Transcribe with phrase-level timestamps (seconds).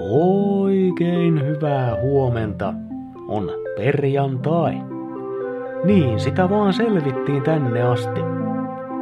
[0.00, 2.74] Oikein hyvää huomenta.
[3.28, 4.74] On perjantai.
[5.84, 8.20] Niin, sitä vaan selvittiin tänne asti.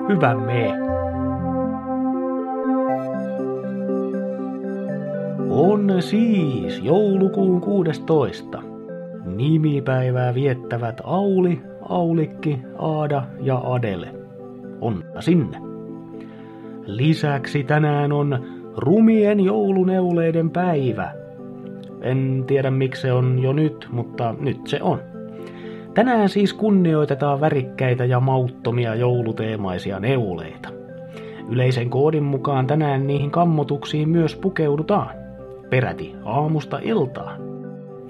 [0.08, 0.74] Hyvä me.
[5.50, 8.62] On siis joulukuun 16.
[9.24, 14.15] Nimipäivää viettävät Auli, Aulikki, Aada ja Adele.
[14.80, 15.59] Onna sinne.
[16.87, 21.12] Lisäksi tänään on rumien jouluneuleiden päivä.
[22.00, 25.00] En tiedä miksi se on jo nyt, mutta nyt se on.
[25.95, 30.69] Tänään siis kunnioitetaan värikkäitä ja mauttomia jouluteemaisia neuleita.
[31.50, 35.10] Yleisen koodin mukaan tänään niihin kammotuksiin myös pukeudutaan.
[35.70, 37.41] Peräti aamusta iltaan.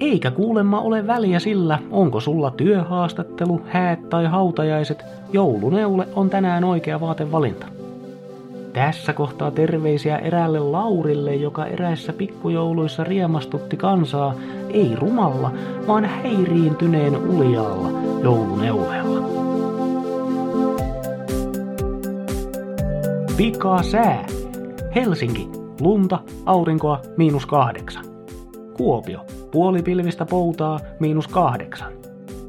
[0.01, 7.01] Eikä kuulemma ole väliä sillä, onko sulla työhaastattelu, häät tai hautajaiset, jouluneule on tänään oikea
[7.01, 7.78] vaatevalinta.
[8.73, 14.35] Tässä kohtaa terveisiä eräälle Laurille, joka eräissä pikkujouluissa riemastutti kansaa,
[14.71, 15.53] ei rumalla,
[15.87, 17.91] vaan häiriintyneen uljaalla
[18.23, 19.29] jouluneuleella.
[23.37, 24.27] Pika sää.
[24.95, 25.49] Helsinki.
[25.81, 28.05] Lunta, aurinkoa, miinus kahdeksan.
[28.77, 29.21] Kuopio.
[29.51, 31.93] Puolipilvistä poutaa, miinus kahdeksan.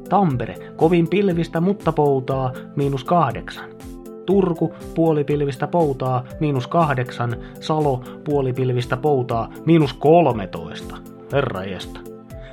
[0.08, 0.54] Tampere.
[0.76, 3.79] Kovin pilvistä, mutta poutaa, miinus kahdeksan.
[4.30, 10.96] Turku, puolipilvistä poutaa, miinus kahdeksan, Salo, puolipilvistä poutaa, miinus kolmetoista.
[11.32, 12.00] Herra estä.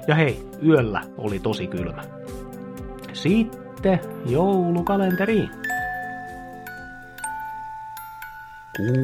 [0.08, 2.04] Ja hei, yöllä oli tosi kylmä.
[3.14, 5.50] Sitten joulukalenteriin.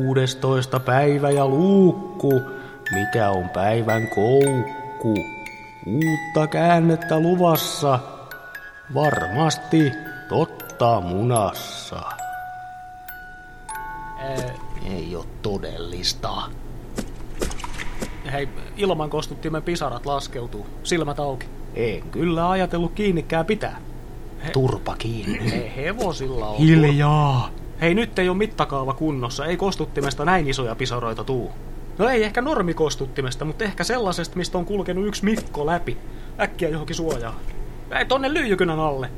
[0.05, 0.79] 16.
[0.79, 2.41] päivä ja luukku,
[2.93, 5.13] mikä on päivän koukku.
[5.87, 7.99] Uutta käännettä luvassa,
[8.93, 9.91] varmasti
[10.29, 12.22] totta munassa.
[14.85, 16.29] Ei ole todellista.
[18.31, 20.65] Hei, ilman kostuttimen pisarat laskeutuu.
[20.83, 21.47] Silmät auki.
[21.75, 23.81] En kyllä ajatellut kiinnikään pitää.
[24.53, 25.53] Turpa kiinni.
[25.53, 26.57] Ei hevosilla on.
[26.57, 27.49] Hiljaa.
[27.81, 29.45] Hei, nyt ei ole mittakaava kunnossa.
[29.45, 31.51] Ei kostuttimesta näin isoja pisaroita tuu.
[31.97, 35.97] No ei ehkä normikostuttimesta, mutta ehkä sellaisesta, mistä on kulkenut yksi Mikko läpi.
[36.39, 37.35] Äkkiä johonkin suojaan.
[37.99, 39.09] Ei tonne lyijykynän alle.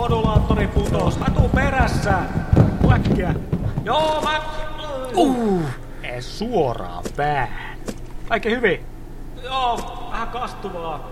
[0.00, 1.18] Modulaattori putos.
[1.18, 2.18] Mä tuun perässä.
[2.92, 3.34] Äkkiä.
[3.84, 4.40] Joo, mä...
[5.14, 5.62] Uh.
[6.02, 7.78] Ei suoraan päähän.
[8.28, 8.80] Kaikki hyvin?
[9.42, 11.10] Joo, vähän kastuvaa.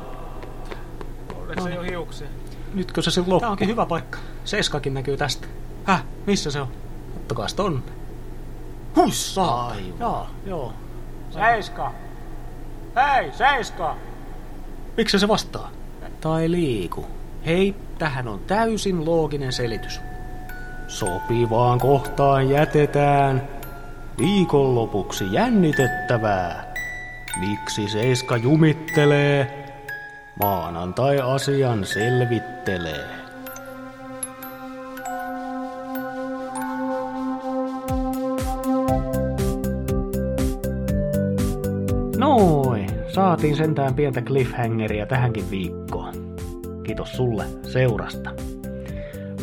[1.41, 2.29] Onneksi ei ole hiuksia.
[2.75, 4.19] Nytkö se silloin Tää onkin hyvä paikka.
[4.45, 5.47] Seiskakin näkyy tästä.
[5.85, 6.05] Häh?
[6.27, 6.69] Missä se on?
[7.17, 7.83] Ottakaa tonne.
[8.97, 9.67] Hussa!
[9.67, 9.99] Aivan.
[10.01, 10.73] Joo, joo.
[11.31, 11.93] Seiska!
[12.97, 13.97] Hei, seiska!
[14.97, 15.71] Miksi se vastaa?
[16.21, 17.07] Tai liiku.
[17.47, 20.01] Hei, tähän on täysin looginen selitys.
[20.87, 23.49] Sopivaan kohtaan jätetään
[24.19, 26.75] viikonlopuksi jännitettävää.
[27.41, 29.65] Miksi Seiska jumittelee?
[30.41, 33.19] Maanantai asian selvittelee.
[42.17, 46.18] Noin, saatiin sentään pientä cliffhangeria tähänkin viikkoon.
[46.89, 48.31] Kiitos sulle seurasta.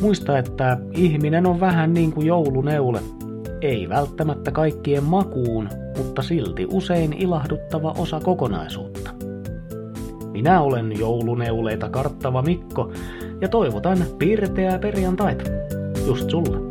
[0.01, 2.99] Muista, että ihminen on vähän niin kuin jouluneule.
[3.61, 9.11] Ei välttämättä kaikkien makuun, mutta silti usein ilahduttava osa kokonaisuutta.
[10.31, 12.91] Minä olen jouluneuleita karttava Mikko
[13.41, 15.43] ja toivotan pirteää perjantaita.
[16.07, 16.64] Just sulle.